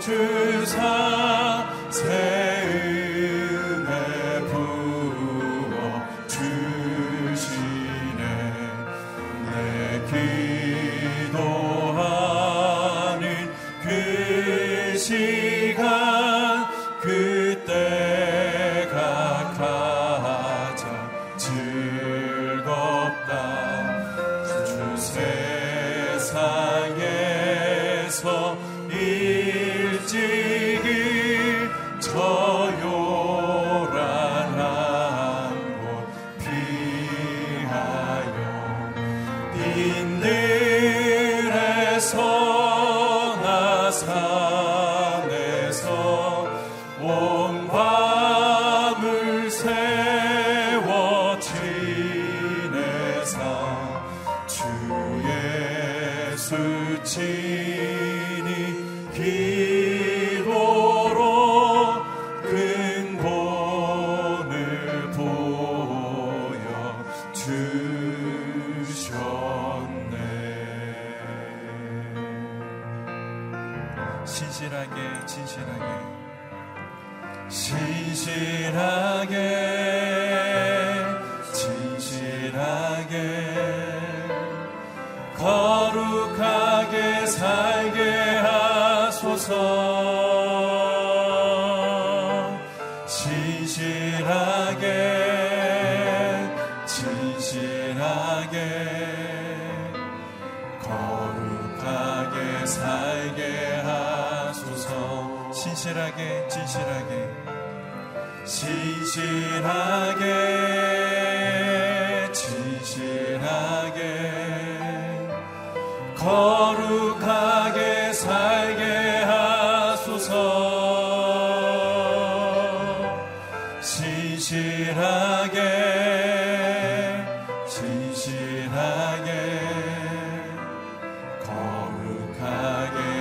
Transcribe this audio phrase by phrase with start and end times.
[0.00, 0.99] 주 사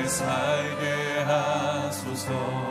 [0.10, 2.70] 살게 하소서.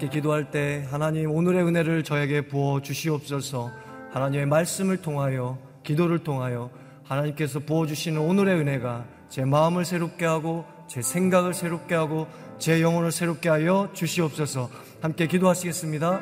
[0.00, 3.70] 함께 기도할 때 하나님 오늘의 은혜를 저에게 부어 주시옵소서.
[4.12, 6.70] 하나님의 말씀을 통하여 기도를 통하여
[7.04, 12.26] 하나님께서 부어 주시는 오늘의 은혜가 제 마음을 새롭게 하고 제 생각을 새롭게 하고
[12.58, 14.70] 제 영혼을 새롭게 하여 주시옵소서.
[15.02, 16.20] 함께 기도하시겠습니다.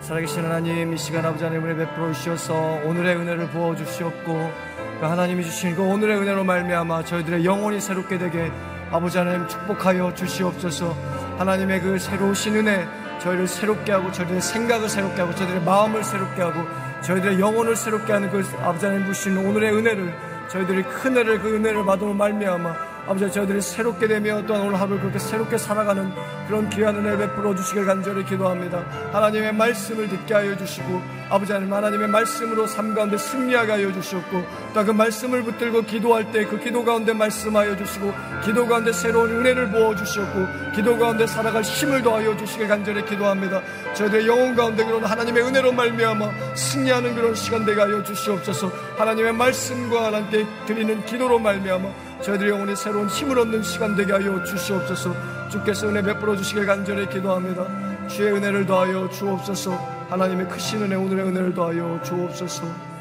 [0.00, 2.54] 살아계신 하나님 이 시간 아버지 하나님을 베풀어 주셔서
[2.86, 4.50] 오늘의 은혜를 부어 주시옵고
[4.98, 8.50] 그 하나님이 주신 그 오늘의 은혜로 말미암아 저희들의 영혼이 새롭게 되게
[8.90, 10.92] 아버지 하나님 축복하여 주시옵소서.
[11.38, 12.84] 하나님의 그 새로우신 은혜
[13.22, 16.62] 저희를 새롭게 하고 저희들의 생각을 새롭게 하고 저희들의 마음을 새롭게 하고
[17.02, 20.14] 저희들의 영혼을 새롭게 하는 그 아버지 하나님 주신 오늘의 은혜를
[20.48, 25.18] 저희들이 큰 은혜를 그 은혜를 받음으로 말미암아 아버지 저희들이 새롭게 되며 또한 오늘 하루를 그렇게
[25.18, 26.10] 새롭게 살아가는
[26.46, 28.78] 그런 귀한 은혜를 베풀어 주시길 간절히 기도합니다.
[29.12, 34.44] 하나님의 말씀을 듣게 하여 주시고 아버지 하나님 하나님의 말씀으로 삶 가운데 승리하게 하여 주시옵고
[34.74, 38.12] 또 그 말씀을 붙들고 기도할 때 그 기도 가운데 말씀하여 주시고
[38.44, 43.62] 기도 가운데 새로운 은혜를 부어 주시옵고 기도 가운데 살아갈 힘을 더하여 주시길 간절히 기도합니다.
[43.94, 48.70] 저희들의 영혼 가운데 그런 하나님의 은혜로 말미암아 승리하는 그런 시간 되게 하여 주시옵소서.
[48.98, 51.88] 하나님의 말씀과 하나님께 드리는 기도로 말미암아
[52.22, 55.14] 저희들의 영혼이 새로운 힘을 얻는 시간 되게 하여 주시옵소서.
[55.50, 58.08] 주께서 은혜 베풀어 주시길 간절히 기도합니다.
[58.08, 59.72] 주의 은혜를 더하여 주옵소서.
[60.08, 62.92] 하나님의 크신 은혜 오늘의 은혜를 더하여 주옵소서.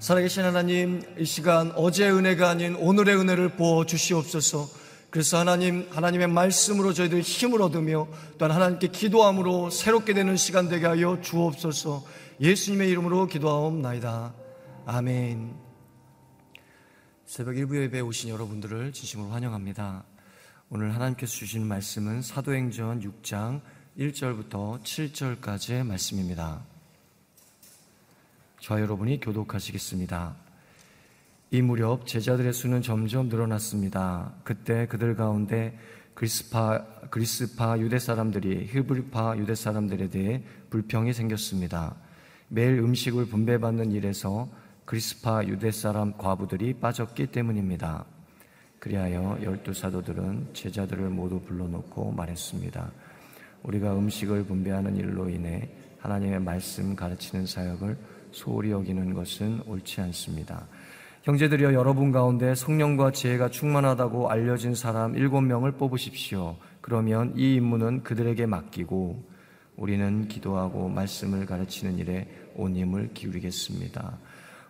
[0.00, 4.68] 살아계신 하나님 이 시간 어제의 은혜가 아닌 오늘의 은혜를 부어 주시옵소서.
[5.08, 8.06] 그래서 하나님 하나님의 말씀으로 저희들 힘을 얻으며
[8.36, 12.04] 또한 하나님께 기도함으로 새롭게 되는 시간 되게 하여 주옵소서.
[12.38, 14.34] 예수님의 이름으로 기도하옵나이다.
[14.84, 15.63] 아멘
[17.26, 20.04] 새벽 일부 예배에 오신 여러분들을 진심으로 환영합니다
[20.68, 23.60] 오늘 하나님께서 주신 말씀은 사도행전 6장
[23.98, 26.62] 1절부터 7절까지의 말씀입니다
[28.64, 30.36] 저와 여러분이 교독하시겠습니다.
[31.50, 34.32] 이 무렵 제자들의 수는 점점 늘어났습니다.
[34.42, 35.78] 그때 그들 가운데
[36.14, 41.94] 그리스파, 그리스파 유대 사람들이 히브리파 유대 사람들에 대해 불평이 생겼습니다.
[42.48, 44.48] 매일 음식을 분배받는 일에서
[44.84, 48.04] 그리스파 유대 사람 과부들이 빠졌기 때문입니다.
[48.78, 52.90] 그리하여 열두 사도들은 제자들을 모두 불러놓고 말했습니다.
[53.62, 57.96] 우리가 음식을 분배하는 일로 인해 하나님의 말씀 가르치는 사역을
[58.30, 60.66] 소홀히 여기는 것은 옳지 않습니다.
[61.22, 66.56] 형제들이여 여러분 가운데 성령과 지혜가 충만하다고 알려진 사람 일곱 명을 뽑으십시오.
[66.82, 69.24] 그러면 이 임무는 그들에게 맡기고
[69.76, 74.18] 우리는 기도하고 말씀을 가르치는 일에 온 힘을 기울이겠습니다.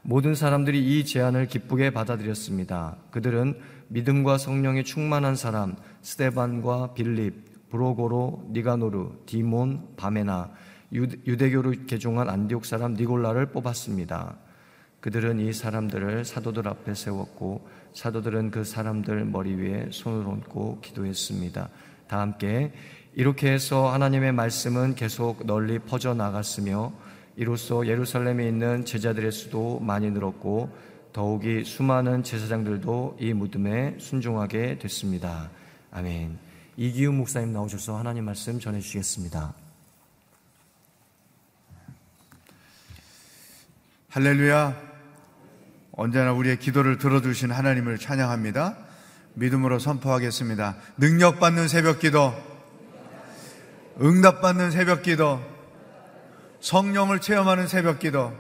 [0.07, 2.97] 모든 사람들이 이 제안을 기쁘게 받아들였습니다.
[3.11, 3.59] 그들은
[3.89, 10.51] 믿음과 성령에 충만한 사람 스테반과 빌립, 브로고로, 니가노르, 디몬, 바메나
[10.93, 14.37] 유대교를 개종한 안디옥 사람 니골라를 뽑았습니다.
[15.01, 21.69] 그들은 이 사람들을 사도들 앞에 세웠고 사도들은 그 사람들 머리 위에 손을 얹고 기도했습니다.
[22.09, 22.73] 다 함께
[23.15, 26.93] 이렇게 해서 하나님의 말씀은 계속 널리 퍼져 나갔으며
[27.37, 30.71] 이로써 예루살렘에 있는 제자들의 수도 많이 늘었고
[31.13, 35.51] 더욱이 수많은 제사장들도 이 무덤에 순종하게 됐습니다.
[35.91, 36.39] 아멘.
[36.77, 39.55] 이기훈 목사님 나오셔서 하나님 말씀 전해 주시겠습니다.
[44.11, 44.95] 할렐루야.
[45.93, 48.77] 언제나 우리의 기도를 들어주신 하나님을 찬양합니다.
[49.35, 50.77] 믿음으로 선포하겠습니다.
[50.97, 52.33] 능력받는 새벽 기도,
[54.01, 55.41] 응답받는 새벽 기도,
[56.65, 58.35] 성령을 체험하는 새벽 기도,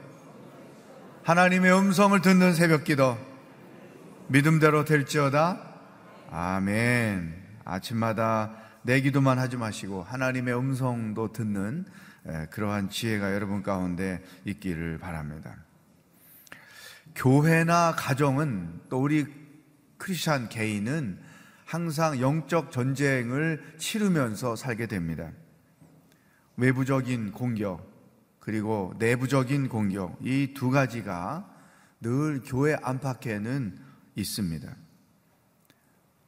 [1.24, 3.18] 하나님의 음성을 듣는 새벽 기도,
[4.28, 5.60] 믿음대로 될지어다.
[6.30, 7.34] 아멘.
[7.66, 11.84] 아침마다 내 기도만 하지 마시고 하나님의 음성도 듣는
[12.48, 15.56] 그러한 지혜가 여러분 가운데 있기를 바랍니다.
[17.14, 19.26] 교회나 가정은 또 우리
[19.98, 21.20] 크리스천 개인은
[21.66, 25.30] 항상 영적 전쟁을 치르면서 살게 됩니다.
[26.56, 27.92] 외부적인 공격,
[28.44, 31.50] 그리고 내부적인 공격, 이 두 가지가
[32.02, 33.78] 늘 교회 안팎에는
[34.16, 34.76] 있습니다.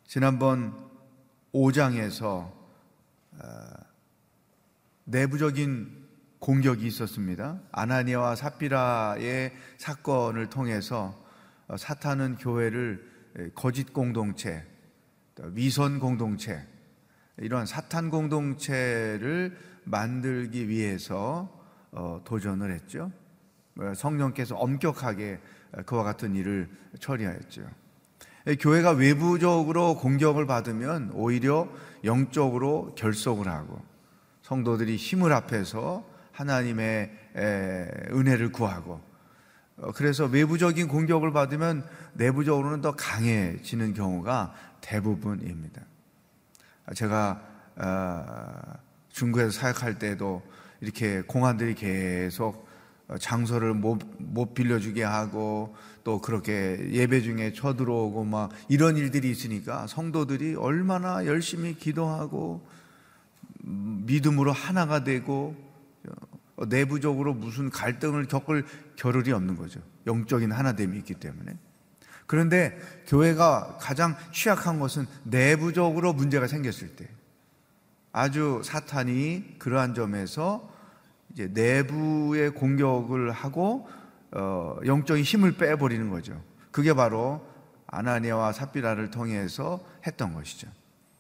[0.06, 0.75] 지난번
[1.52, 2.56] 5장에서 어,
[5.04, 6.06] 내부적인
[6.38, 7.61] 공격이 있었습니다.
[7.70, 11.23] 아나니아와 삽비라의 사건을 통해서
[11.68, 14.64] 어, 사탄은 교회를 거짓 공동체,
[15.52, 16.66] 위선 공동체,
[17.37, 21.55] 이러한 사탄 공동체를 만들기 위해서 어,
[22.24, 23.10] 도전을 했죠.
[23.94, 25.40] 성령께서 엄격하게
[25.84, 26.68] 그와 같은 일을
[27.00, 27.62] 처리하였죠.
[28.60, 31.68] 교회가 외부적으로 공격을 받으면 오히려
[32.04, 33.82] 영적으로 결속을 하고
[34.42, 37.10] 성도들이 힘을 합해서 하나님의
[38.12, 39.00] 은혜를 구하고
[39.78, 45.82] 어, 그래서 외부적인 공격을 받으면 내부적으로는 더 강해지는 경우가 대부분입니다.
[46.94, 47.42] 제가
[47.76, 48.72] 어,
[49.10, 50.42] 중국에서 사역할 때도
[50.80, 52.66] 이렇게 공안들이 계속
[53.21, 60.56] 장소를 못, 못 빌려주게 하고 또 그렇게 예배 중에 쳐들어오고 막 이런 일들이 있으니까 성도들이
[60.56, 62.66] 얼마나 열심히 기도하고
[63.62, 65.56] 믿음으로 하나가 되고
[66.56, 68.64] 어, 내부적으로 무슨 갈등을 겪을
[68.97, 69.80] 겨를이 없는 거죠.
[70.06, 71.56] 영적인 하나됨이 있기 때문에.
[72.26, 77.09] 그런데 교회가 가장 취약한 것은 내부적으로 문제가 생겼을 때
[78.16, 80.73] 아주 사탄이 그러한 점에서
[81.30, 83.87] 이제 내부의 공격을 하고
[84.32, 86.42] 어, 영적인 힘을 빼버리는 거죠.
[86.70, 87.46] 그게 바로
[87.87, 90.66] 아나니아와 삽비라를 통해서 했던 것이죠.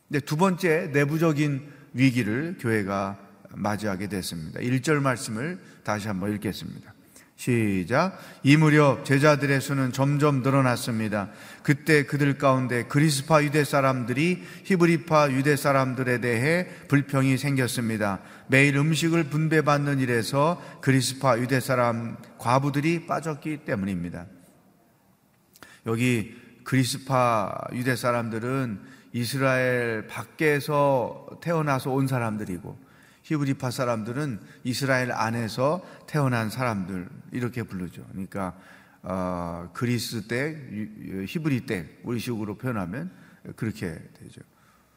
[0.08, 3.18] 근데 두 번째 내부적인 위기를 교회가
[3.50, 4.60] 맞이하게 됐습니다.
[4.60, 6.94] 1절 말씀을 다시 한번 읽겠습니다.
[7.36, 8.18] 시작.
[8.42, 11.28] 이 무렵 제자들의 수는 점점 늘어났습니다.
[11.62, 18.20] 그때 그들 가운데 그리스파 유대 사람들이 히브리파 유대 사람들에 대해 불평이 생겼습니다.
[18.48, 24.26] 매일 음식을 분배받는 일에서 그리스파 유대 사람 과부들이 빠졌기 때문입니다.
[25.84, 28.80] 여기 그리스파 유대 사람들은
[29.12, 32.85] 이스라엘 밖에서 태어나서 온 사람들이고
[33.26, 38.06] 히브리파 사람들은 이스라엘 안에서 태어난 사람들 이렇게 부르죠.
[38.12, 38.56] 그러니까
[39.02, 40.56] 어, 그리스 때,
[41.26, 43.10] 히브리 때 우리 식으로 표현하면
[43.56, 44.42] 그렇게 되죠.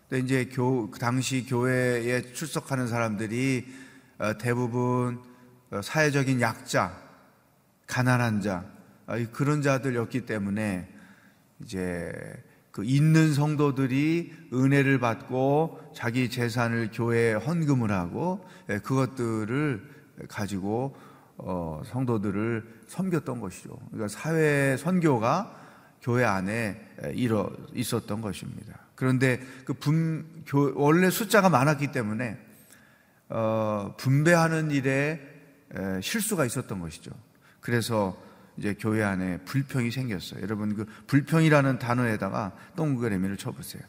[0.07, 3.65] 근데 이제 교, 그 당시 교회에 출석하는 사람들이
[4.19, 5.23] 어, 대부분
[5.71, 7.01] 어, 사회적인 약자,
[7.87, 8.63] 가난한 자
[9.07, 10.87] 어, 그런 자들이었기 때문에
[11.61, 12.13] 이제
[12.79, 19.83] 그 있는 성도들이 은혜를 받고 자기 재산을 교회에 헌금을 하고 예, 그것들을
[20.29, 20.95] 가지고
[21.37, 23.77] 어, 성도들을 섬겼던 것이죠.
[23.91, 25.57] 그러니까 사회 선교가
[26.01, 26.79] 교회 안에
[27.15, 28.79] 일어 있었던 것입니다.
[28.95, 32.37] 그런데 그 분, 교, 원래 숫자가 많았기 때문에
[33.27, 35.19] 어, 분배하는 일에
[35.75, 37.11] 에, 실수가 있었던 것이죠.
[37.59, 38.17] 그래서
[38.59, 40.41] 이제 교회 안에 불평이 생겼어요.
[40.41, 43.81] 여러분 그 불평이라는 단어에다가 동그라미를 쳐보세요.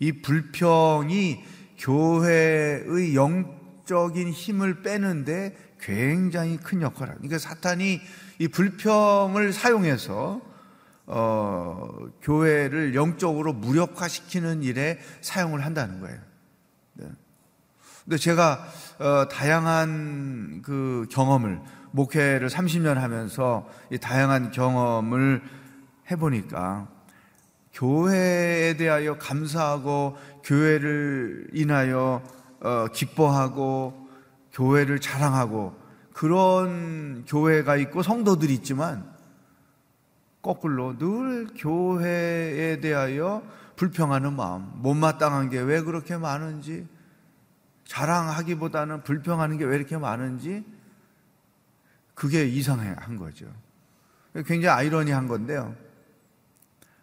[0.00, 1.44] 이 불평이
[1.78, 7.28] 교회의 영적인 힘을 빼는데 굉장히 큰 역할을 합니다.
[7.28, 8.00] 그러니까 사탄이
[8.40, 10.42] 이 불평을 사용해서
[11.06, 11.88] 어,
[12.22, 16.29] 교회를 영적으로 무력화시키는 일에 사용을 한다는 거예요.
[18.10, 18.16] 네.
[18.16, 18.66] 근데 제가
[18.98, 21.60] 어, 다양한 그 경험을
[21.92, 25.40] 목회를 30년 하면서 이 다양한 경험을
[26.10, 26.88] 해보니까
[27.72, 32.20] 교회에 대하여 감사하고 교회를 인하여
[32.60, 34.08] 어, 기뻐하고
[34.54, 35.76] 교회를 자랑하고
[36.12, 39.08] 그런 교회가 있고 성도들이 있지만
[40.42, 43.44] 거꾸로 늘 교회에 대하여
[43.76, 46.88] 불평하는 마음, 못마땅한 게 왜 그렇게 많은지
[47.90, 50.64] 자랑하기보다는 불평하는 게 왜 이렇게 많은지
[52.14, 53.46] 그게 이상한 거죠.
[54.46, 55.74] 굉장히 아이러니한 건데요.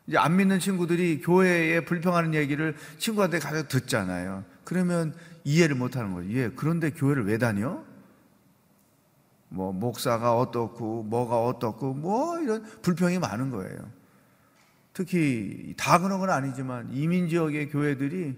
[0.06, 4.46] 이제 안 믿는 친구들이 교회에 불평하는 얘기를 친구한테 가서 듣잖아요.
[4.64, 5.14] 그러면
[5.44, 6.30] 이해를 못 하는 거죠.
[6.30, 7.84] 예, 그런데 교회를 왜 다녀?
[9.50, 13.78] 뭐, 목사가 어떻고, 뭐가 어떻고, 뭐, 이런 불평이 많은 거예요.
[14.94, 18.38] 특히, 다 그런 건 아니지만, 이민 지역의 교회들이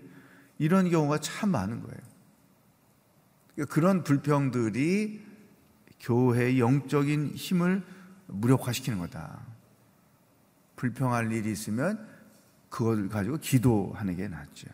[0.59, 2.08] 이런 경우가 참 많은 거예요.
[3.67, 5.21] 그런 불평들이
[5.99, 7.83] 교회의 영적인 힘을
[8.27, 9.41] 무력화시키는 거다.
[10.75, 12.07] 불평할 일이 있으면
[12.69, 14.67] 그걸 가지고 기도하는 게 낫죠.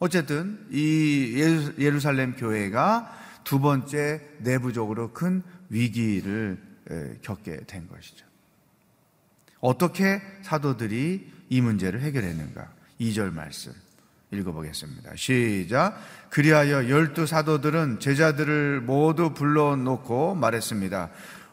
[0.00, 1.34] 어쨌든 이
[1.78, 6.60] 예루살렘 교회가 두 번째 내부적으로 큰 위기를
[7.22, 8.26] 겪게 된 것이죠.
[9.60, 12.72] 어떻게 사도들이 이 문제를 해결했는가?
[13.00, 13.72] 2절 말씀
[14.32, 15.12] 읽어보겠습니다.
[15.16, 15.96] 시작.
[16.30, 21.10] 그리하여 열두 사도들은 제자들을 모두 불러놓고 말했습니다.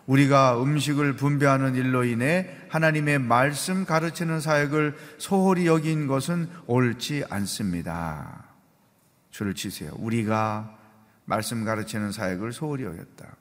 [0.08, 8.46] 우리가 음식을 분배하는 일로 인해 하나님의 말씀 가르치는 사역을 소홀히 여긴 것은 옳지 않습니다.
[9.30, 9.92] 줄을 치세요.
[9.98, 10.76] 우리가
[11.26, 13.36] 말씀 가르치는 사역을 소홀히 여겼다.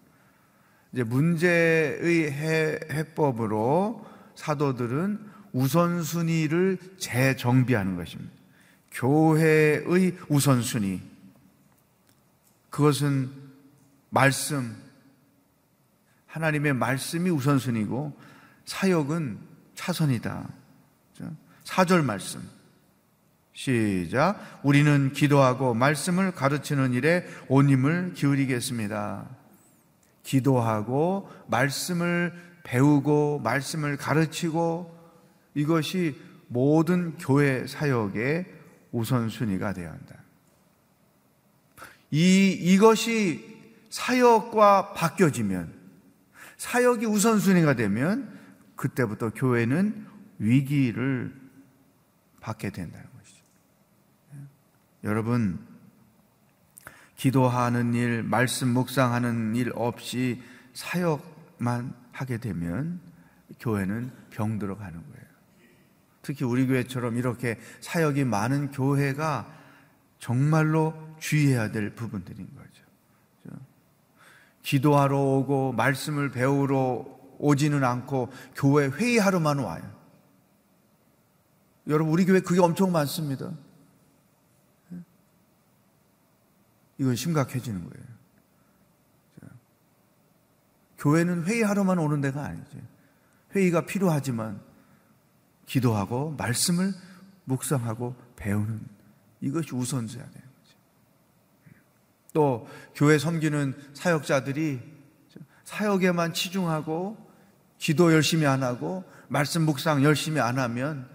[0.92, 5.20] 이제 문제의 해, 해법으로 사도들은
[5.52, 8.37] 우선순위를 재정비하는 것입니다.
[8.98, 11.00] 교회의 우선순위.
[12.68, 13.30] 그것은
[14.10, 14.76] 말씀,
[16.26, 18.18] 하나님의 말씀이 우선순위고
[18.64, 19.38] 사역은
[19.76, 20.48] 차선이다.
[21.64, 22.42] 4절 말씀.
[23.52, 24.60] 시작.
[24.62, 29.28] 우리는 기도하고 말씀을 가르치는 일에 온 힘을 기울이겠습니다.
[30.24, 32.32] 기도하고 말씀을
[32.64, 34.96] 배우고 말씀을 가르치고
[35.54, 38.57] 이것이 모든 교회 사역의
[38.92, 40.16] 우선순위가 되어야 한다.
[42.10, 43.56] 이, 이것이
[43.90, 45.72] 사역과 바뀌어지면,
[46.56, 48.38] 사역이 우선순위가 되면,
[48.76, 50.06] 그때부터 교회는
[50.38, 51.34] 위기를
[52.40, 53.42] 받게 된다는 것이죠.
[55.04, 55.58] 여러분,
[57.16, 60.40] 기도하는 일, 말씀 묵상하는 일 없이
[60.72, 63.00] 사역만 하게 되면
[63.58, 65.27] 교회는 병들어 가는 거예요.
[66.28, 69.50] 특히 우리 교회처럼 이렇게 사역이 많은 교회가
[70.18, 73.58] 정말로 주의해야 될 부분들인 거죠.
[74.60, 77.06] 기도하러 오고 말씀을 배우러
[77.38, 79.82] 오지는 않고 교회 회의하러만 와요.
[81.86, 83.50] 여러분, 우리 교회 그게 엄청 많습니다.
[86.98, 88.06] 이건 심각해지는 거예요.
[90.98, 92.76] 교회는 회의하러만 오는 데가 아니죠.
[93.54, 94.67] 회의가 필요하지만
[95.68, 96.92] 기도하고 말씀을
[97.44, 98.80] 묵상하고 배우는
[99.40, 100.76] 이것이 우선돼야 되는 거죠.
[102.32, 104.80] 또 교회 섬기는 사역자들이
[105.64, 107.16] 사역에만 치중하고
[107.76, 111.08] 기도 열심히 안 하고 말씀 묵상 열심히 안 하면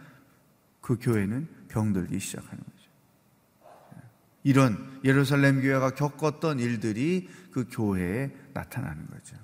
[0.81, 2.89] 그 교회는 병들기 시작하는 거죠.
[4.43, 9.35] 이런 예루살렘 교회가 겪었던 일들이 그 교회에 나타나는 거죠.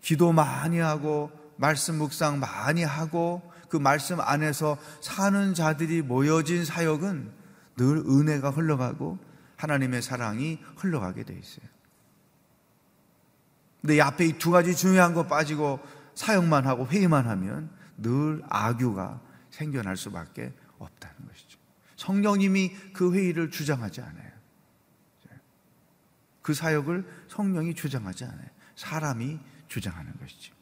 [0.00, 7.32] 기도 많이 하고 말씀 묵상 많이 하고 그 말씀 안에서 사는 자들이 모여진 사역은
[7.76, 9.18] 늘 은혜가 흘러가고
[9.56, 11.66] 하나님의 사랑이 흘러가게 돼 있어요.
[13.80, 15.80] 근데 이 앞에 이 두 가지 중요한 거 빠지고
[16.14, 21.58] 사역만 하고 회의만 하면 늘 악유가 생겨날 수밖에 없다는 것이죠.
[21.96, 24.36] 성령님이 그 회의를 주장하지 않아요.
[26.42, 28.48] 그 사역을 성령이 주장하지 않아요.
[28.76, 29.38] 사람이
[29.68, 30.55] 주장하는 것이죠.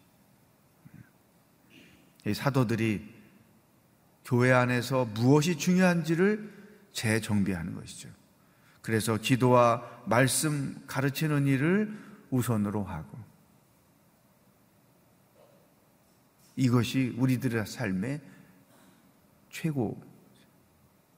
[2.32, 3.12] 사도들이
[4.24, 6.52] 교회 안에서 무엇이 중요한지를
[6.92, 8.08] 재정비하는 것이죠.
[8.80, 11.94] 그래서 기도와 말씀 가르치는 일을
[12.30, 13.18] 우선으로 하고
[16.56, 18.20] 이것이 우리들의 삶의
[19.50, 20.00] 최고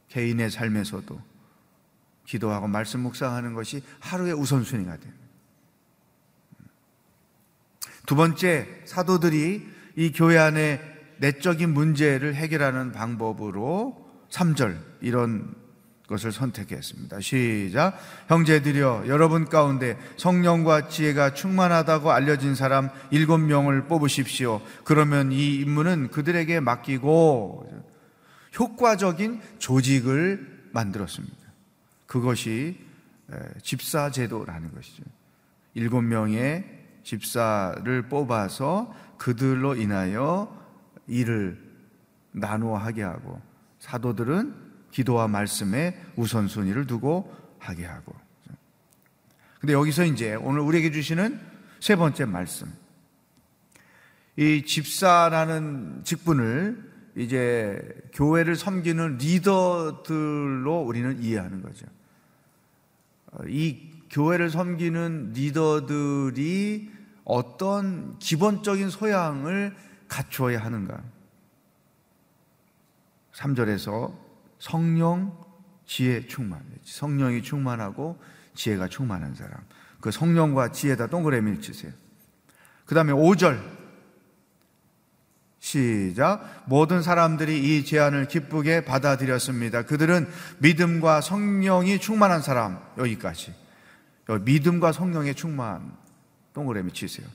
[0.08, 1.20] 개인의 삶에서도
[2.24, 5.26] 기도하고 말씀 묵상하는 것이 하루의 우선순위가 됩니다.
[8.06, 9.66] 두 번째, 사도들이
[9.96, 15.54] 이 교회 안에 내적인 문제를 해결하는 방법으로 3절 이런
[16.08, 17.20] 것을 선택했습니다.
[17.20, 17.98] 시작.
[18.28, 24.60] 형제들이여 여러분 가운데 성령과 지혜가 충만하다고 알려진 사람 일곱 명을 뽑으십시오.
[24.84, 27.84] 그러면 이 임무는 그들에게 맡기고
[28.58, 31.36] 효과적인 조직을 만들었습니다.
[32.06, 32.78] 그것이
[33.62, 35.02] 집사 제도라는 것이죠.
[35.74, 36.64] 일곱 명의
[37.02, 40.65] 집사를 뽑아서 그들로 인하여
[41.08, 41.58] 일을
[42.32, 43.40] 나누어 하게 하고
[43.78, 44.54] 사도들은
[44.90, 48.14] 기도와 말씀에 우선순위를 두고 하게 하고.
[49.60, 51.40] 근데 여기서 이제 오늘 우리에게 주시는
[51.80, 52.72] 세 번째 말씀.
[54.36, 57.80] 이 집사라는 직분을 이제
[58.12, 61.86] 교회를 섬기는 리더들로 우리는 이해하는 거죠.
[63.48, 66.90] 이 교회를 섬기는 리더들이
[67.24, 69.74] 어떤 기본적인 소양을
[70.08, 71.02] 갖추어야 하는가?
[73.34, 74.14] 3절에서
[74.58, 75.36] 성령,
[75.84, 76.62] 지혜 충만.
[76.82, 78.18] 성령이 충만하고
[78.54, 79.52] 지혜가 충만한 사람.
[80.00, 81.92] 그 성령과 지혜다 동그라미를 치세요.
[82.84, 83.76] 그 다음에 5절.
[85.58, 86.64] 시작.
[86.66, 89.82] 모든 사람들이 이 제안을 기쁘게 받아들였습니다.
[89.82, 92.80] 그들은 믿음과 성령이 충만한 사람.
[92.98, 93.52] 여기까지.
[94.42, 95.96] 믿음과 성령의 충만.
[96.54, 97.26] 동그라미 치세요.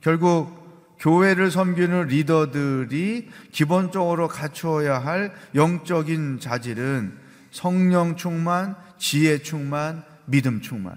[0.00, 0.65] 결국
[0.98, 7.18] 교회를 섬기는 리더들이 기본적으로 갖추어야 할 영적인 자질은
[7.50, 10.96] 성령 충만, 지혜 충만, 믿음 충만.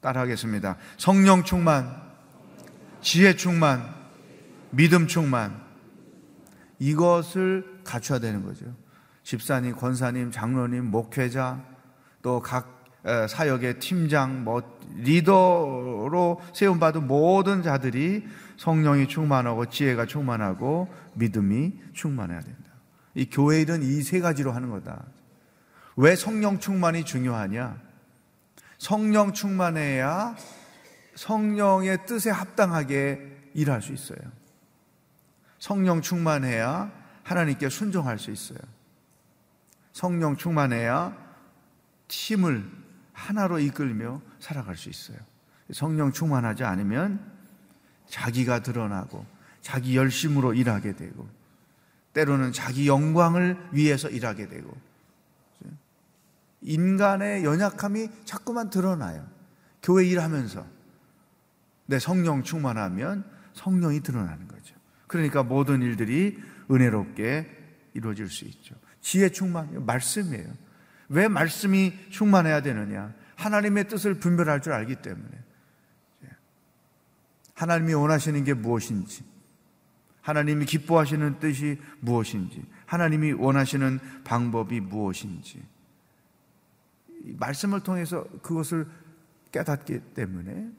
[0.00, 0.76] 따라하겠습니다.
[0.96, 2.02] 성령 충만,
[3.00, 3.94] 지혜 충만,
[4.70, 5.60] 믿음 충만.
[6.78, 8.66] 이것을 갖춰야 되는 거죠.
[9.24, 11.62] 집사님, 권사님, 장로님, 목회자,
[12.22, 14.62] 또 각 사역의 팀장, 뭐
[14.96, 22.72] 리더로 세움받은 모든 자들이 성령이 충만하고 지혜가 충만하고 믿음이 충만해야 된다.
[23.14, 25.04] 이 교회 일은 이 세 가지로 하는 거다.
[25.96, 27.80] 왜 성령 충만이 중요하냐?
[28.78, 30.36] 성령 충만해야
[31.16, 34.18] 성령의 뜻에 합당하게 일할 수 있어요.
[35.58, 36.92] 성령 충만해야
[37.24, 38.58] 하나님께 순종할 수 있어요.
[39.92, 41.16] 성령 충만해야
[42.06, 42.70] 팀을
[43.18, 45.18] 하나로 이끌며 살아갈 수 있어요.
[45.72, 47.20] 성령 충만하지 않으면
[48.06, 49.26] 자기가 드러나고
[49.60, 51.28] 자기 열심으로 일하게 되고
[52.14, 54.74] 때로는 자기 영광을 위해서 일하게 되고
[56.62, 59.26] 인간의 연약함이 자꾸만 드러나요.
[59.82, 60.64] 교회 일하면서
[61.86, 64.74] 내 성령 충만하면 성령이 드러나는 거죠.
[65.06, 66.38] 그러니까 모든 일들이
[66.70, 67.48] 은혜롭게
[67.94, 68.74] 이루어질 수 있죠.
[69.00, 70.67] 지혜 충만, 말씀이에요.
[71.08, 73.14] 왜 말씀이 충만해야 되느냐?
[73.36, 75.48] 하나님의 뜻을 분별할 줄 알기 때문에.
[77.54, 79.24] 하나님이 원하시는 게 무엇인지,
[80.20, 85.60] 하나님이 기뻐하시는 뜻이 무엇인지, 하나님이 원하시는 방법이 무엇인지,
[87.36, 88.86] 말씀을 통해서 그것을
[89.50, 90.70] 깨닫기 때문에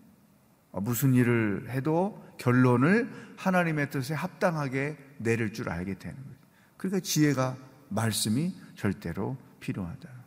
[0.72, 6.38] 무슨 일을 해도 결론을 하나님의 뜻에 합당하게 내릴 줄 알게 되는 거예요.
[6.78, 7.58] 그러니까 지혜가
[7.90, 10.19] 말씀이 절대로 필요하다.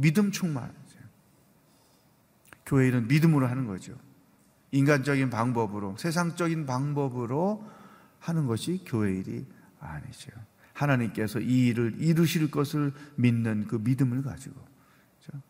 [0.00, 0.72] 믿음 충만.
[2.70, 3.96] 교회 일은 믿음으로 하는 거죠.
[4.70, 7.68] 인간적인 방법으로, 세상적인 방법으로
[8.20, 9.44] 하는 것이 교회 일이
[9.80, 10.30] 아니죠.
[10.72, 14.54] 하나님께서 이 일을 이루실 것을 믿는 그 믿음을 가지고.
[15.20, 15.42] 그렇죠?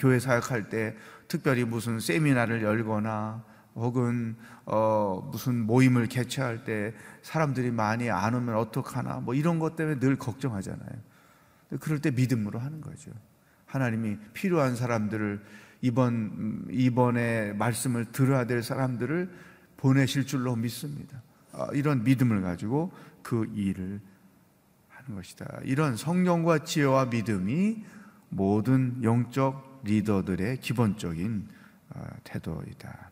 [0.00, 0.96] 교회 사역할 때
[1.28, 3.44] 특별히 무슨 세미나를 열거나
[3.76, 10.00] 혹은 어 무슨 모임을 개최할 때 사람들이 많이 안 오면 어떡하나 뭐 이런 것 때문에
[10.00, 11.12] 늘 걱정하잖아요.
[11.80, 13.12] 그럴 때 믿음으로 하는 거죠.
[13.72, 15.42] 하나님이 필요한 사람들을
[15.80, 19.30] 이번 이번에 말씀을 들어야 될 사람들을
[19.78, 21.22] 보내실 줄로 믿습니다.
[21.52, 23.98] 아, 이런 믿음을 가지고 그 일을
[24.88, 25.60] 하는 것이다.
[25.64, 27.82] 이런 성령과 지혜와 믿음이
[28.28, 31.48] 모든 영적 리더들의 기본적인
[31.94, 33.10] 아, 태도이다.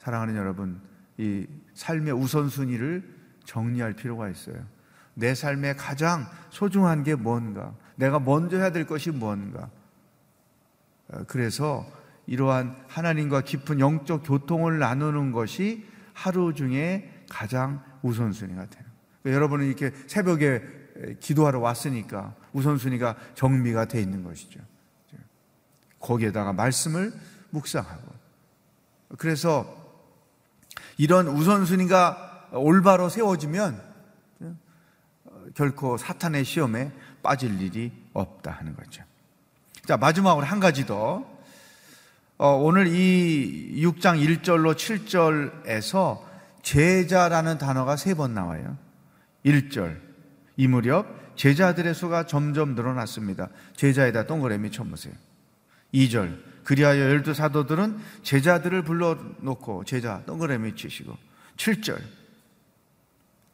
[0.00, 0.80] 사랑하는 여러분,
[1.16, 3.02] 이 삶의 우선순위를
[3.44, 4.64] 정리할 필요가 있어요.
[5.14, 9.10] 내 삶에 가장 소중한 게 뭔가, 내가 먼저 해야 될 것이.
[9.10, 9.70] 어,
[11.26, 11.86] 그래서
[12.26, 18.86] 이러한 하나님과 깊은 영적 교통을 나누는 것이 하루 중에 가장 우선순위가 되는
[19.22, 20.62] 그러니까 여러분은 이렇게 새벽에
[21.20, 24.60] 기도하러 왔으니까 우선순위가 정리가 돼 있는 것이죠.
[26.00, 27.12] 거기에다가 말씀을
[27.50, 28.12] 묵상하고.
[29.16, 29.76] 그래서
[30.96, 33.80] 이런 우선순위가 올바로 세워지면
[35.54, 39.02] 결코 사탄의 시험에 빠질 일이 없다 하는 거죠.
[39.86, 41.24] 자, 마지막으로 한 가지 더.
[42.36, 46.20] 어, 오늘 이 6장 1절로 7절에서
[46.62, 48.76] 제자라는 단어가 세 번 나와요.
[49.44, 49.98] 1절.
[50.56, 53.48] 이 무렵 제자들의 수가 점점 늘어났습니다.
[53.76, 55.14] 제자에다 동그라미 쳐보세요.
[55.94, 56.36] 2절.
[56.64, 61.16] 그리하여 열두 사도들은 제자들을 불러놓고 제자 동그라미 치시고
[61.56, 61.98] 7절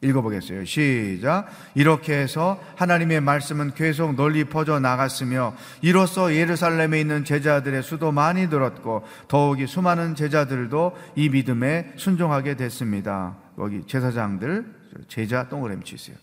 [0.00, 0.64] 읽어보겠어요.
[0.64, 1.46] 시작.
[1.74, 9.04] 이렇게 해서 하나님의 말씀은 계속 널리 퍼져 나갔으며 이로써 예루살렘에 있는 제자들의 수도 많이 늘었고
[9.28, 13.36] 더욱이 수많은 제자들도 이 믿음에 순종하게 됐습니다.
[13.58, 14.66] 여기 제사장들
[15.08, 16.16] 제자 동그라미 치세요.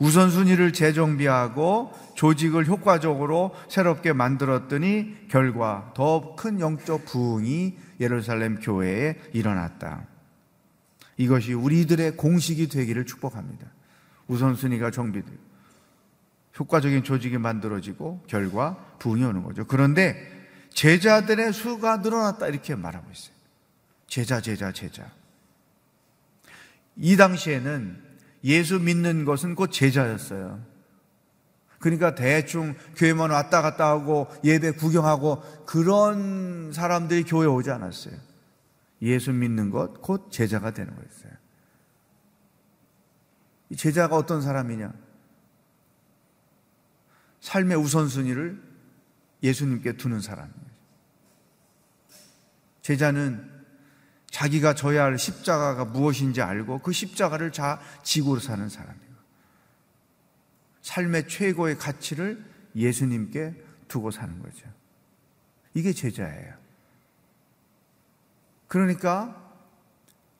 [0.00, 10.13] 우선순위를 재정비하고 조직을 효과적으로 새롭게 만들었더니 결과 더 큰 영적 부흥이 예루살렘 교회에 일어났다.
[11.16, 13.66] 이것이 우리들의 공식이 되기를 축복합니다.
[14.28, 15.36] 우선순위가 정비되고
[16.58, 19.64] 효과적인 조직이 만들어지고 결과 부흥이 오는 거죠.
[19.66, 20.16] 그런데
[20.70, 23.34] 제자들의 수가 늘어났다 이렇게 말하고 있어요.
[24.06, 25.10] 제자, 제자, 제자.
[26.96, 28.02] 이 당시에는
[28.44, 30.62] 예수 믿는 것은 곧 제자였어요.
[31.78, 38.14] 그러니까 대충 교회만 왔다 갔다 하고 예배 구경하고 그런 사람들이 교회 오지 않았어요.
[39.02, 41.32] 예수 믿는 것 곧 제자가 되는 거였어요.
[43.70, 44.92] 이 제자가 어떤 사람이냐?
[47.40, 48.62] 삶의 우선순위를
[49.42, 50.64] 예수님께 두는 사람이에요.
[52.82, 53.50] 제자는
[54.30, 59.14] 자기가 져야 할 십자가가 무엇인지 알고 그 십자가를 자 지고 사는 사람이에요.
[60.82, 63.54] 삶의 최고의 가치를 예수님께
[63.88, 64.66] 두고 사는 거죠.
[65.72, 66.63] 이게 제자예요.
[68.68, 69.40] 그러니까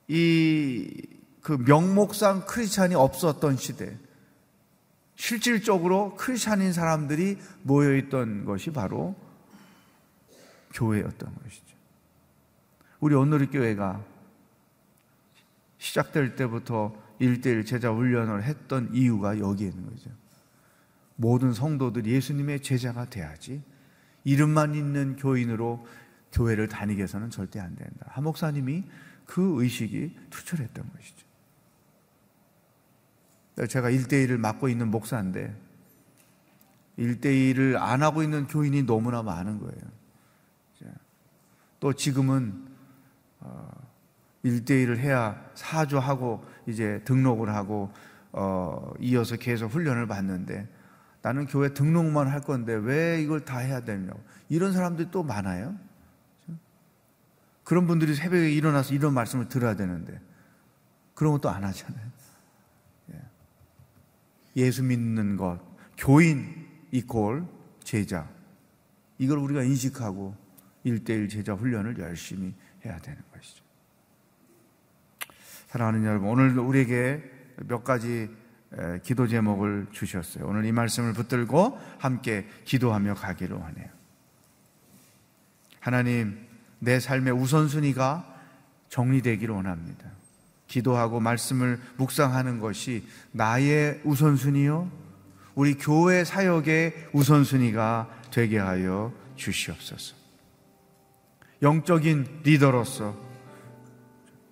[0.07, 3.95] 이 그 명목상 크리스찬이 없었던 시대,
[5.15, 9.15] 실질적으로 크리스찬인 사람들이 모여 있던 것이 바로
[10.73, 11.77] 교회였던 것이죠.
[12.99, 14.03] 우리 오늘의 교회가
[15.77, 20.09] 시작될 때부터 일대일 제자 훈련을 했던 이유가 여기에 있는 거죠.
[21.15, 23.61] 모든 성도들이 예수님의 제자가 돼야지
[24.23, 25.85] 이름만 있는 교인으로
[26.35, 28.07] 교회를 다니게 해서는 절대 안 된다.
[28.09, 28.83] 한 목사님이
[29.25, 31.25] 그 의식이 투철했던 것이죠.
[33.69, 35.55] 제가 1대1을 맡고 있는 목사인데
[36.99, 39.95] 1대1을 안 하고 있는 교인이 너무나 많은 거예요.
[41.79, 42.67] 또 지금은
[44.43, 47.91] 1대1을 어, 해야 사주하고 이제 등록을 하고
[48.31, 50.67] 어, 이어서 계속 훈련을 받는데
[51.21, 54.19] 나는 교회 등록만 할 건데 왜 이걸 다 해야 되냐고.
[54.49, 55.75] 이런 사람들이 또 많아요.
[57.65, 60.21] 그런 분들이 새벽에 일어나서 이런 말씀을 들어야 되는데
[61.13, 62.11] 그런 것도 안 하잖아요.
[63.13, 63.21] 예.
[64.55, 65.59] 예수 믿는 것,
[65.97, 67.45] 교인 이꼴
[67.83, 68.29] 제자.
[69.17, 70.35] 이걸 우리가 인식하고
[70.83, 72.53] 일대일 제자 훈련을 열심히
[72.85, 73.63] 해야 되는 것이죠.
[75.67, 77.23] 사랑하는 여러분, 오늘 우리에게
[77.67, 78.29] 몇 가지
[79.03, 80.45] 기도 제목을 주셨어요.
[80.47, 83.89] 오늘 이 말씀을 붙들고 함께 기도하며 가기를 원해요.
[85.79, 86.45] 하나님,
[86.85, 88.33] 내 삶의 우선순위가
[88.89, 90.05] 정리되기를 원합니다.
[90.67, 94.89] 기도하고 말씀을 묵상하는 것이 나의 우선순위요,
[95.55, 100.15] 우리 교회 사역의 우선순위가 되게 하여 주시옵소서.
[101.61, 103.15] 영적인 리더로서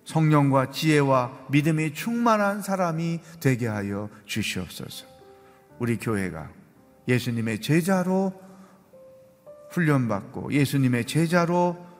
[0.04, 5.06] 성령과 지혜와 믿음이 충만한 사람이 되게 하여 주시옵소서.
[5.78, 6.50] 우리 교회가
[7.08, 8.32] 예수님의 제자로
[9.70, 11.93] 훈련받고 예수님의 제자로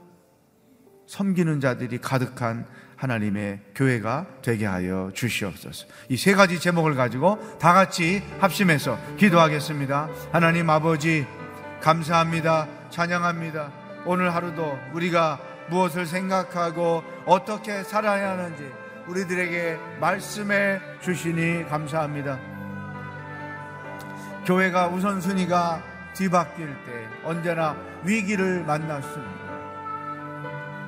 [1.07, 5.87] 섬기는 자들이 가득한 하나님의 교회가 되게 하여 주시옵소서.
[6.09, 10.09] 이 세 가지 제목을 가지고 다 같이 합심해서 기도하겠습니다.
[10.33, 11.27] 하나님 아버지,
[11.83, 12.67] 감사합니다.
[12.91, 13.73] 찬양합니다.
[14.07, 15.41] 오늘 하루도 우리가
[15.71, 18.65] 무엇을 생각하고 어떻게 살아야 하는지
[19.07, 22.39] 우리들에게 말씀해 주시니 감사합니다.
[24.47, 25.83] 교회가 우선순위가
[26.15, 29.44] 뒤바뀔 때 언제나 위기를 만났습니다.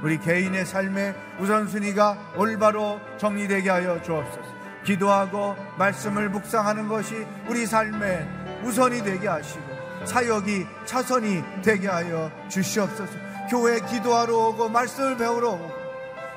[0.03, 4.57] 우리 개인의 삶의 우선순위가 올바로 정리되게 하여 주옵소서.
[4.85, 8.29] 기도하고 말씀을 묵상하는 것이 우리 삶의
[8.63, 9.65] 우선이 되게 하시고
[10.05, 13.13] 사역이 차선이 되게 하여 주시옵소서.
[13.51, 15.71] 교회 기도하러 오고 말씀을 배우러 오고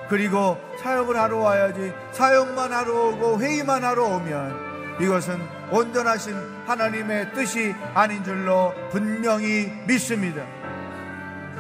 [0.10, 5.40] 그리고 사역을 하러 와야지 사역만 하러 오고 회의만 하러 오면 이것은
[5.72, 10.44] 온전하신 하나님의 뜻이 아닌 줄로 분명히 믿습니다.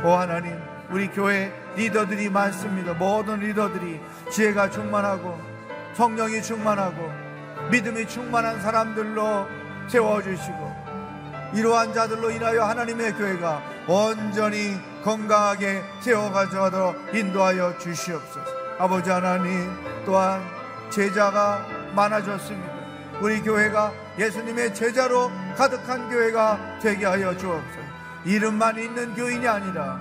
[0.03, 0.57] 오 하나님,
[0.89, 2.93] 우리 교회 리더들이 많습니다.
[2.93, 5.39] 모든 리더들이 지혜가 충만하고
[5.93, 7.09] 성령이 충만하고
[7.71, 9.47] 믿음이 충만한 사람들로
[9.87, 18.45] 세워주시고 이러한 자들로 인하여 하나님의 교회가 온전히 건강하게 세워가도록 인도하여 주시옵소서.
[18.77, 19.73] 아버지 하나님
[20.05, 20.43] 또한
[20.91, 21.65] 제자가
[21.95, 22.73] 많아졌습니다.
[23.21, 27.79] 우리 교회가 예수님의 제자로 가득한 교회가 되게 하여 주옵소서.
[28.25, 29.99] 이름만 있는 교인이 아니라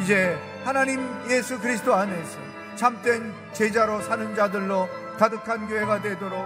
[0.00, 0.98] 이제 하나님
[1.28, 2.38] 예수 그리스도 안에서
[2.74, 6.42] 참된 제자로 사는 자들로 가득한 교회가 되도록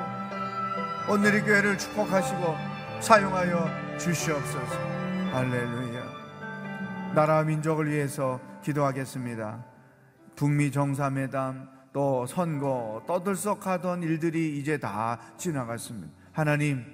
[1.08, 2.56] 오늘의 교회를 축복하시고
[3.00, 4.76] 사용하여 주시옵소서.
[5.30, 7.12] 할렐루야.
[7.14, 9.64] 나라 민족을 위해서 기도하겠습니다.
[10.34, 16.12] 북미 정상회담 또 선거 떠들썩하던 일들이 이제 다 지나갔습니다.
[16.32, 16.84] 하나님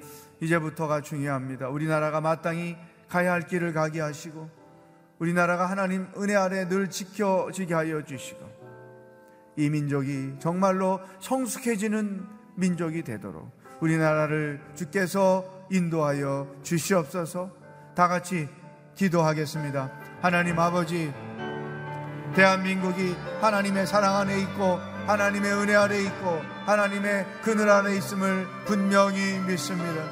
[0.42, 1.70] 이제부터가 중요합니다.
[1.70, 2.76] 우리나라가 마땅히
[3.08, 4.63] 가야 할 길을 가게 하시고
[5.18, 8.54] 우리나라가 하나님 은혜 아래 늘 지켜지게 하여 주시고
[9.56, 13.50] 이 민족이 정말로 성숙해지는 민족이 되도록
[13.80, 17.50] 우리나라를 주께서 인도하여 주시옵소서
[17.94, 18.48] 다 같이
[18.96, 19.90] 기도하겠습니다.
[20.20, 21.12] 하나님 아버지,
[22.34, 30.02] 대한민국이 하나님의 사랑 안에 있고 하나님의 은혜 아래 있고 하나님의 그늘 안에 있음을 분명히 믿습니다.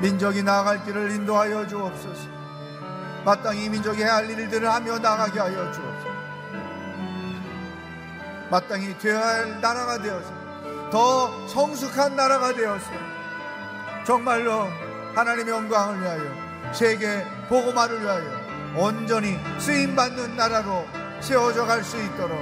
[0.00, 2.43] 민족이 나아갈 길을 인도하여 주옵소서.
[3.24, 6.14] 마땅히 민족이 해야 할 일들을 하며 나가게 하여 주옵소서.
[8.50, 10.30] 마땅히 되어야 할 나라가 되어서
[10.90, 12.86] 더 성숙한 나라가 되어서
[14.04, 14.68] 정말로
[15.14, 18.44] 하나님의 영광을 위하여 세계 복음화를 위하여
[18.76, 20.86] 온전히 쓰임 받는 나라로
[21.20, 22.38] 세워져 갈 수 있도록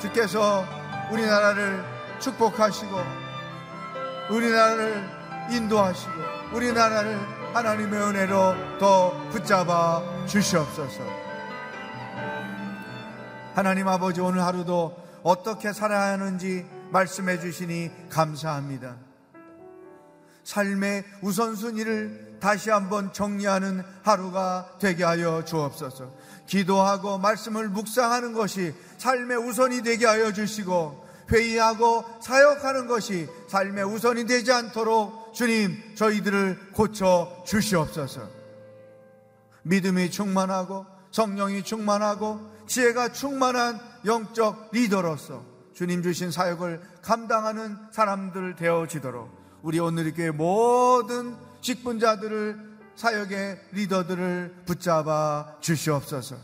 [0.00, 0.64] 주께서
[1.10, 1.84] 우리나라를
[2.18, 3.00] 축복하시고
[4.30, 5.08] 우리나라를
[5.50, 6.12] 인도하시고
[6.52, 11.02] 우리나라를 하나님의 은혜로 더 붙잡아 주시옵소서.
[13.54, 18.96] 하나님 아버지 오늘 하루도 어떻게 살아야 하는지 말씀해 주시니 감사합니다.
[20.44, 26.12] 삶의 우선순위를 다시 한번 정리하는 하루가 되게 하여 주옵소서.
[26.46, 34.52] 기도하고 말씀을 묵상하는 것이 삶의 우선이 되게 하여 주시고 회의하고 사역하는 것이 삶의 우선이 되지
[34.52, 38.28] 않도록 주님 저희들을 고쳐 주시옵소서.
[39.62, 49.30] 믿음이 충만하고 성령이 충만하고 지혜가 충만한 영적 리더로서 주님 주신 사역을 감당하는 사람들 되어지도록
[49.62, 56.36] 우리 오늘 교회 모든 직분자들을 사역의 리더들을 붙잡아 주시옵소서.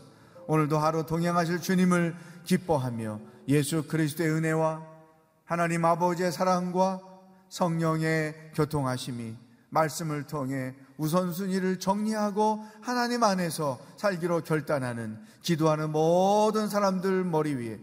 [0.47, 4.81] 오늘도 하루 동행하실 주님을 기뻐하며 예수 그리스도의 은혜와
[5.45, 6.99] 하나님 아버지의 사랑과
[7.49, 9.35] 성령의 교통하심이
[9.69, 17.79] 말씀을 통해 우선순위를 정리하고 하나님 안에서 살기로 결단하는 기도하는 모든 사람들 머리 위에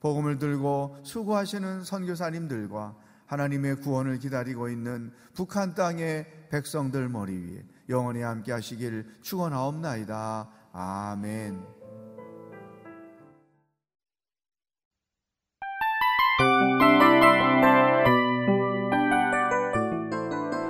[0.00, 2.94] 복음을 들고 수고하시는 선교사님들과
[3.26, 10.48] 하나님의 구원을 기다리고 있는 북한 땅의 백성들 머리 위에 영원히 함께 하시길 축원하옵나이다.
[10.72, 11.79] 아멘.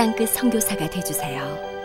[0.00, 1.79] 땅끝 성교사가 되주세요